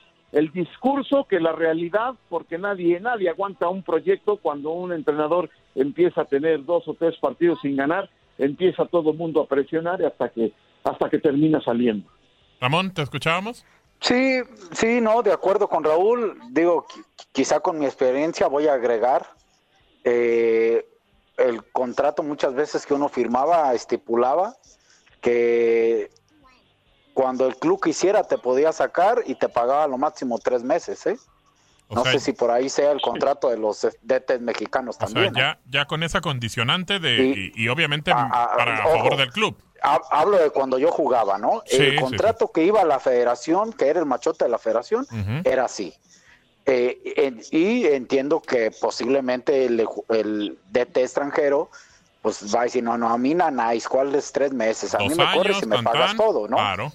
[0.54, 6.26] discurso que la realidad, porque nadie, nadie aguanta un proyecto cuando un entrenador empieza a
[6.26, 10.54] tener dos o tres partidos sin ganar, empieza todo el mundo a presionar hasta que,
[10.84, 12.10] hasta que termina saliendo.
[12.60, 13.66] Ramón, ¿te escuchábamos?
[14.00, 14.42] Sí,
[14.72, 16.40] sí, no, de acuerdo con Raúl.
[16.50, 16.86] Digo,
[17.32, 19.28] quizá con mi experiencia voy a agregar
[20.04, 20.86] eh,
[21.38, 24.56] el contrato muchas veces que uno firmaba estipulaba
[25.22, 26.10] que
[27.14, 31.18] cuando el club quisiera te podía sacar y te pagaba lo máximo tres meses, ¿eh?
[31.90, 35.34] no sé si por ahí sea el contrato de los DTs mexicanos también.
[35.34, 39.58] ya, ya con esa condicionante de y, obviamente para favor del club.
[39.82, 41.64] Hablo de cuando yo jugaba, ¿no?
[41.70, 45.06] el contrato que iba a la federación, que era el machote de la federación,
[45.44, 45.94] era así.
[46.68, 51.72] Eh, y entiendo que posiblemente el, el DT extranjero
[52.22, 54.94] pues va a decir, no, no, a mí nanáis, ¿cuáles tres meses?
[54.94, 56.58] A mí me corres y me pagas todo, ¿no?
[56.58, 56.94] Claro.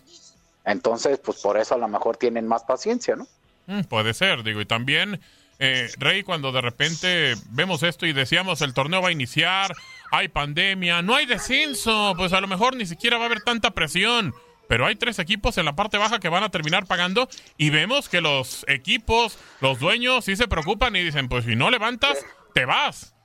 [0.64, 3.26] Entonces, pues por eso a lo mejor tienen más paciencia, ¿no?
[3.66, 5.20] Mm, puede ser, digo, y también,
[5.58, 9.74] eh, Rey, cuando de repente vemos esto y decíamos el torneo va a iniciar,
[10.12, 13.72] hay pandemia, no hay descenso, pues a lo mejor ni siquiera va a haber tanta
[13.72, 14.34] presión.
[14.68, 18.08] pero hay tres equipos en la parte baja que van a terminar pagando y vemos
[18.08, 22.18] que los equipos, los dueños sí se preocupan y dicen, pues si no levantas,
[22.52, 23.15] te vas.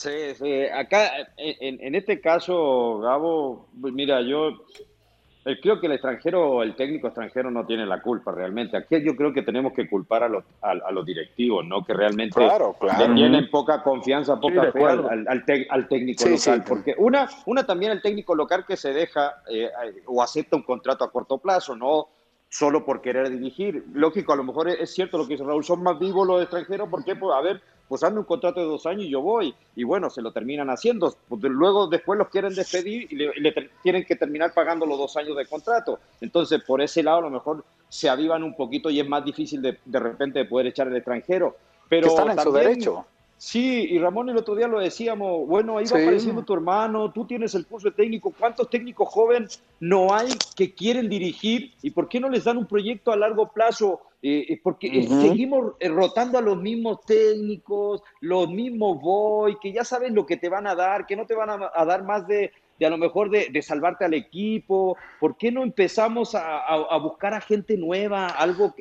[0.00, 0.62] Sí, sí.
[0.64, 4.64] Acá, en, en este caso, Gabo, pues mira, yo
[5.44, 8.78] eh, creo que el extranjero, el técnico extranjero no tiene la culpa realmente.
[8.78, 11.84] Aquí yo creo que tenemos que culpar a los, a, los directivos, ¿no?
[11.84, 12.40] Que realmente
[13.14, 16.64] tienen poca confianza, poca fe al, al, técnico local.
[16.66, 19.70] Porque una, una también el técnico local que se deja eh,
[20.06, 22.08] o acepta un contrato a corto plazo, ¿no?
[22.50, 23.84] Solo por querer dirigir.
[23.94, 26.88] Lógico, a lo mejor es, cierto lo que dice Raúl, son más vivos los extranjeros
[26.90, 29.54] porque, pues, a ver, pues hazme un contrato de dos años y yo voy.
[29.76, 31.14] Y bueno, se lo terminan haciendo.
[31.40, 35.46] luego después los quieren despedir y le, tienen que terminar pagando los dos años de
[35.46, 36.00] contrato.
[36.20, 39.62] Entonces, por ese lado, a lo mejor se avivan un poquito y es más difícil
[39.62, 41.56] de, de repente de poder echar el extranjero.
[41.88, 43.06] Pero están en su derecho.
[43.40, 47.24] Sí, y Ramón el otro día lo decíamos, bueno, ahí va apareciendo tu hermano, tú
[47.24, 52.06] tienes el curso de técnico, ¿cuántos técnicos jóvenes no hay que quieren dirigir y por
[52.06, 54.02] qué no les dan un proyecto a largo plazo?
[54.20, 59.84] Eh, eh, porque eh, seguimos rotando a los mismos técnicos, los mismos voy, que ya
[59.84, 62.52] saben lo que te van a dar, que no te van a, dar más de,
[62.78, 64.98] de, a lo mejor de, salvarte al equipo.
[65.18, 68.74] ¿Por qué no empezamos a, buscar a gente nueva, algo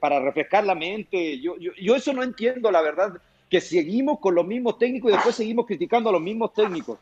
[0.00, 1.38] para refrescar la mente?
[1.42, 5.14] Yo, yo, yo eso no entiendo, la verdad que seguimos con los mismos técnicos y
[5.14, 6.98] después seguimos criticando a los mismos técnicos.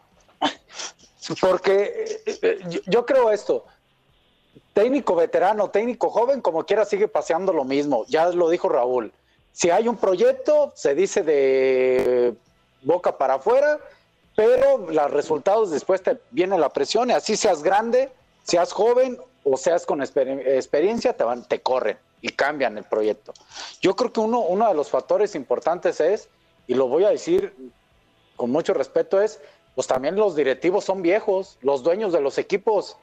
[1.41, 3.65] Porque eh, eh, yo creo esto,
[4.73, 9.13] técnico veterano, técnico joven, como quiera sigue paseando lo mismo, ya lo dijo Raúl.
[9.53, 12.35] Si hay un proyecto, se dice de
[12.83, 13.81] boca para afuera,
[14.37, 18.13] pero los resultados después te viene la presión y así seas grande,
[18.45, 23.33] seas joven o seas con experiencia, te, van, te corren y cambian el proyecto.
[23.81, 26.29] Yo creo que uno, uno de los factores importantes es
[26.67, 27.55] y lo voy a decir
[28.37, 29.41] con mucho respeto, es,
[29.75, 32.97] pues también los directivos son viejos, los dueños de los equipos,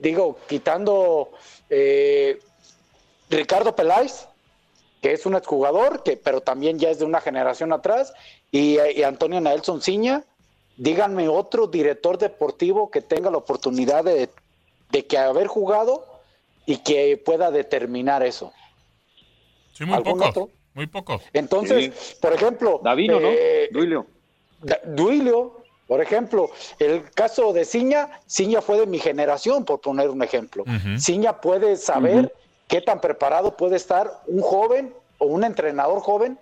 [0.00, 1.30] digo, quitando
[1.70, 2.38] eh,
[3.28, 4.28] Ricardo Peláez,
[5.02, 8.12] que es un exjugador, que, pero también ya es de una generación atrás,
[8.50, 10.24] y, Antonio Nelson Ciña,
[10.76, 14.30] díganme otro director deportivo que tenga la oportunidad de,
[14.90, 16.06] de que haber jugado
[16.64, 18.52] y que pueda determinar eso.
[19.72, 20.50] Sí, muy poco.
[20.76, 21.22] Muy poco.
[21.32, 22.80] Entonces, por ejemplo.
[22.84, 23.28] Davino, ¿no?
[23.28, 24.06] Eh, Duilio.
[24.84, 30.22] Duilio, por ejemplo, el caso de Ciña, Ciña fue de mi generación, por poner un
[30.22, 30.64] ejemplo.
[30.98, 32.32] Ciña puede saber
[32.68, 36.38] qué tan preparado puede estar un joven o un entrenador joven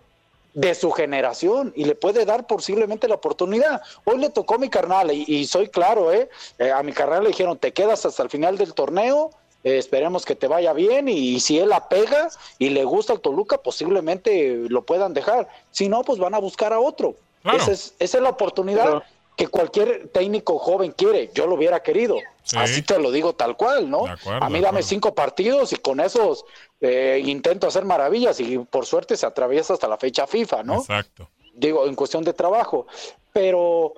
[0.53, 3.83] de su generación y le puede dar posiblemente la oportunidad.
[4.05, 6.29] Hoy le tocó a mi carnal y, soy claro, ¿eh?
[6.59, 6.73] ¿eh?
[6.73, 9.31] A mi carnal le dijeron, te quedas hasta el final del torneo
[9.65, 13.21] eh, esperemos que te vaya bien y, si él la pega y le gusta el
[13.21, 15.49] Toluca, posiblemente lo puedan dejar.
[15.71, 17.17] Si no, pues van a buscar a otro.
[17.45, 19.03] Esa, es, la oportunidad
[19.37, 21.31] que cualquier técnico joven quiere.
[21.35, 22.17] Yo lo hubiera querido.
[22.57, 24.05] Así te lo digo tal cual, ¿no?
[24.25, 26.45] a mí dame cinco partidos y con esos
[26.81, 30.77] eh, intento hacer maravillas y por suerte se atraviesa hasta la fecha FIFA, ¿no?
[30.77, 31.31] Exacto.
[31.55, 32.87] Digo, en cuestión de trabajo.
[33.33, 33.95] Pero,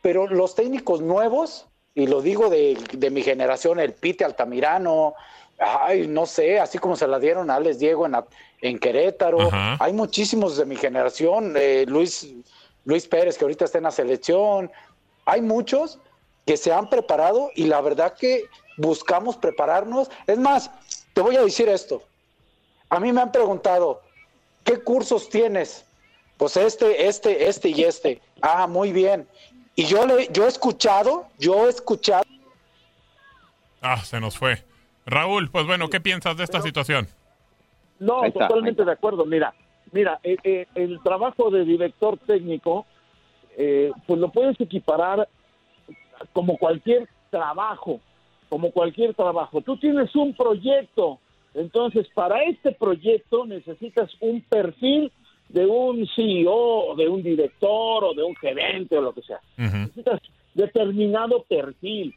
[0.00, 5.14] pero los técnicos nuevos y lo digo de, mi generación, el Pite Altamirano,
[5.58, 8.16] ay, no sé, así como se la dieron a Alex Diego en,
[8.60, 12.34] en Querétaro, hay muchísimos de mi generación, eh, Luis,
[12.84, 14.70] Luis Pérez, que ahorita está en la selección,
[15.24, 15.98] hay muchos
[16.46, 18.44] que se han preparado y la verdad que
[18.76, 20.10] buscamos prepararnos.
[20.26, 20.70] Es más,
[21.12, 22.02] te voy a decir esto,
[22.90, 24.02] a mí me han preguntado,
[24.64, 25.84] ¿qué cursos tienes?
[26.36, 28.20] Pues este, este, este y este.
[28.42, 29.26] Ah, muy bien.
[29.76, 32.24] Y yo, le, yo he escuchado, yo he escuchado.
[33.80, 34.62] Ah, se nos fue.
[35.06, 37.08] Raúl, pues bueno, ¿qué piensas de esta situación?
[37.98, 39.26] No, totalmente de acuerdo.
[39.26, 39.54] Mira,
[39.92, 42.86] mira, eh, eh, el trabajo de director técnico,
[43.56, 45.28] eh, pues lo puedes equiparar
[46.32, 48.00] como cualquier trabajo,
[48.48, 49.60] como cualquier trabajo.
[49.60, 51.18] Tú tienes un proyecto,
[51.52, 55.12] entonces para este proyecto necesitas un perfil
[55.54, 59.40] de un CEO, de un director o de un gerente o lo que sea.
[59.56, 60.20] Necesitas
[60.52, 62.12] determinado perfil,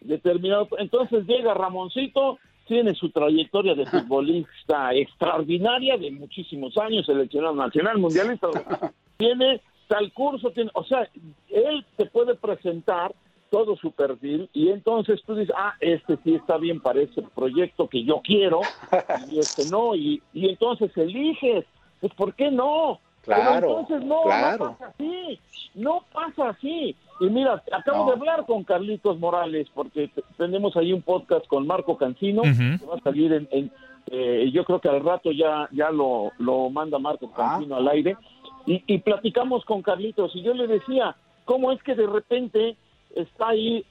[0.00, 0.66] determinado.
[0.78, 8.48] Entonces llega Ramoncito, tiene su trayectoria de futbolista extraordinaria de muchísimos años, seleccionado nacional, mundialista.
[9.16, 11.08] tiene tal curso, tiene, o sea,
[11.50, 13.14] él te puede presentar
[13.48, 17.86] todo su perfil y entonces tú dices, ah, este sí está bien para ese proyecto
[17.86, 18.60] que yo quiero
[19.30, 21.64] y este no, y, y entonces eliges
[22.02, 22.98] pues ¿por qué no?
[23.22, 25.38] Claro, entonces no, no pasa así,
[25.76, 26.96] no pasa así.
[27.20, 31.96] Y mira, acabo de hablar con Carlitos Morales porque tenemos ahí un podcast con Marco
[31.96, 33.70] Cancino que va a salir en,
[34.10, 37.36] eh, yo creo que al rato ya ya lo, lo manda Marco ah.
[37.36, 38.16] Cancino al aire
[38.66, 42.76] y, y platicamos con Carlitos y yo le decía cómo es que de repente
[43.14, 43.86] está ahí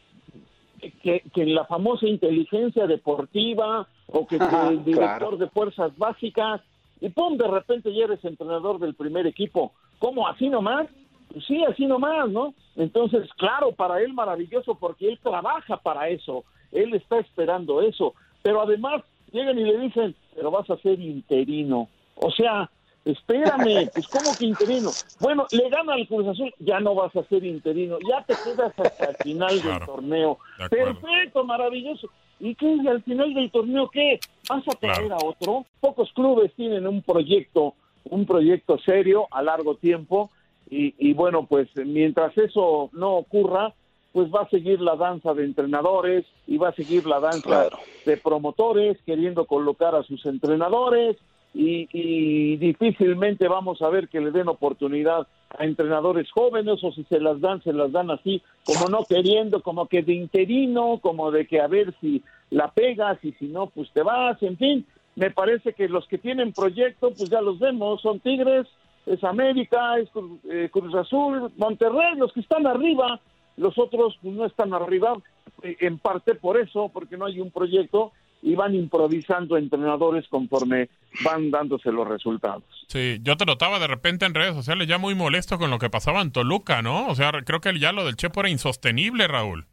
[1.02, 6.60] que, que en la famosa inteligencia deportiva o que, que el director de fuerzas básicas
[7.02, 9.74] y pum, de repente ya eres entrenador del primer equipo.
[10.00, 10.28] ¿Cómo?
[10.28, 10.88] ¿Así nomás?
[11.34, 12.54] Pues sí, así nomás, ¿no?
[12.76, 18.62] Entonces, claro, para él maravilloso porque él trabaja para eso, él está esperando eso, pero
[18.62, 21.90] además llegan y le dicen, pero vas a ser interino.
[22.16, 22.70] O sea,
[23.06, 24.92] espérame, pues ¿cómo que interino?
[25.20, 28.74] Bueno, le gana al Cruz Azul, ya no vas a ser interino, ya te quedas
[28.78, 30.38] hasta el final del torneo.
[30.70, 32.10] Perfecto, maravilloso.
[32.40, 32.76] ¿Y qué?
[32.84, 34.20] ¿Y al final del torneo qué?
[34.52, 35.66] ¿Vas a traer a otro?
[35.80, 37.74] Pocos clubes tienen un proyecto,
[38.04, 40.30] un proyecto serio a largo tiempo
[40.70, 43.74] y, y bueno, pues mientras eso no ocurra,
[44.12, 47.70] pues va a seguir la danza de entrenadores y va a seguir la danza
[48.06, 51.16] de promotores queriendo colocar a sus entrenadores
[51.54, 55.28] y, y, difícilmente vamos a ver que le den oportunidad
[55.58, 59.62] a entrenadores jóvenes o si se las dan, se las dan así, como no queriendo,
[59.62, 62.22] como que de interino, como de que a ver si
[62.52, 64.86] la pegas y si no, pues te vas, en fin,
[65.16, 68.68] me parece que los que tienen proyecto, pues ya los vemos, son Tigres,
[69.06, 70.10] es América, es
[70.50, 73.20] eh, Cruz Azul, Monterrey, los que están arriba,
[73.58, 75.18] los otros pues, no están arriba,
[75.64, 78.12] eh, en parte por eso, porque no hay un proyecto
[78.44, 80.90] y van improvisando entrenadores conforme
[81.24, 82.64] van dándose los resultados.
[82.88, 85.90] Sí, yo te notaba de repente en redes sociales ya muy molesto con lo que
[85.90, 87.08] pasaba en Toluca, ¿no?
[87.08, 89.68] O sea, creo que ya lo del Chepo era insostenible, Raúl.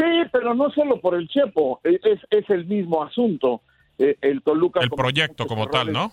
[0.00, 3.62] Sí, pero no solo por el Chepo, e, es, es el mismo asunto.
[3.98, 4.80] E, el Toluca...
[4.80, 6.12] El proyecto como tal, ¿no?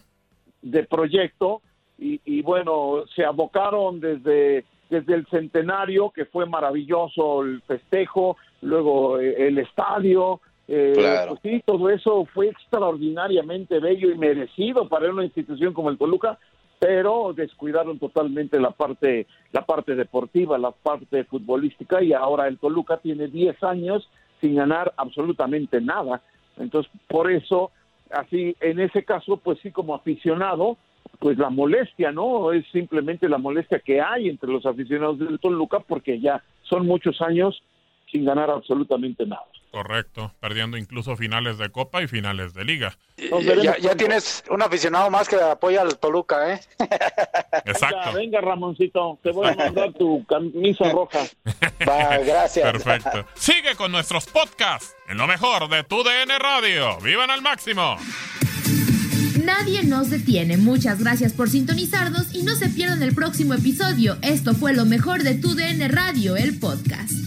[0.61, 1.61] De proyecto,
[1.97, 9.19] y, y bueno, se abocaron desde desde el centenario, que fue maravilloso el festejo, luego
[9.19, 10.93] eh, el estadio, eh,
[11.27, 16.37] pues sí, todo eso fue extraordinariamente bello y merecido para una institución como el Toluca,
[16.79, 22.97] pero descuidaron totalmente la parte, la parte deportiva, la parte futbolística y ahora el Toluca
[22.97, 24.09] tiene 10 años
[24.41, 26.21] sin ganar absolutamente nada.
[26.57, 27.71] Entonces, por eso,
[28.11, 30.77] así, en ese caso, pues sí, como aficionado,
[31.19, 32.51] pues la molestia, ¿no?
[32.51, 37.21] Es simplemente la molestia que hay entre los aficionados del Toluca porque ya son muchos
[37.21, 37.63] años
[38.11, 39.45] sin ganar absolutamente nada.
[39.77, 42.97] Correcto, perdiendo incluso finales de Copa y finales de Liga.
[43.79, 46.59] Ya, tienes un aficionado más que apoya al Toluca, ¿eh?
[47.65, 48.13] Exacto.
[48.13, 51.19] Venga, Ramoncito, te voy a mandar tu camisa roja.
[51.87, 52.71] Va, gracias.
[52.71, 53.27] Perfecto.
[53.35, 56.97] Sigue con nuestros podcasts en lo mejor de tu DN Radio.
[57.01, 57.97] ¡Vivan al máximo!
[59.43, 60.57] Nadie nos detiene.
[60.57, 64.17] Muchas gracias por sintonizarnos y no se pierdan el próximo episodio.
[64.23, 67.26] Esto fue lo mejor de tu DN Radio, el podcast.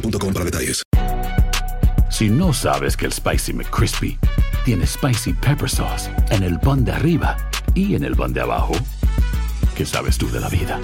[0.00, 0.82] para detalles.
[2.10, 4.18] Si no sabes que el Spicy McCrispy
[4.64, 7.36] tiene Spicy Pepper Sauce en el pan de arriba
[7.74, 8.74] y en el pan de abajo,
[9.74, 10.78] ¿qué sabes tú de la vida?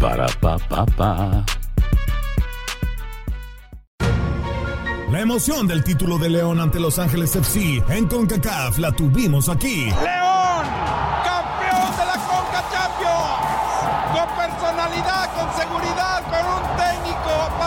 [0.00, 1.44] Para, pa, pa, pa.
[5.10, 9.86] La emoción del título de León ante Los Ángeles FC en CONCACAF la tuvimos aquí.
[9.86, 11.15] ¡León!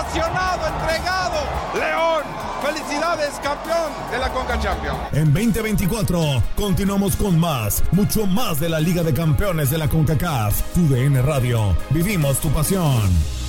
[0.09, 1.37] Apasionado, entregado.
[1.75, 2.23] ¡León!
[2.63, 4.97] ¡Felicidades, campeón de la CONCA Champions!
[5.13, 10.61] En 2024 continuamos con más, mucho más de la Liga de Campeones de la CONCACAF.
[10.73, 11.75] Tu DN Radio.
[11.91, 13.48] Vivimos tu pasión.